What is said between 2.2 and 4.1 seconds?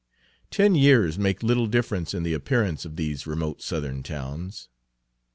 the appearance of these remote Southern